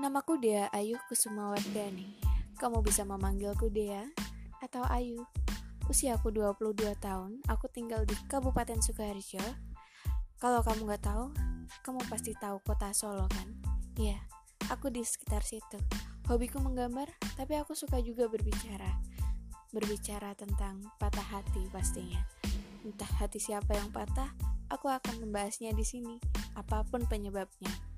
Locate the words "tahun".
6.96-7.44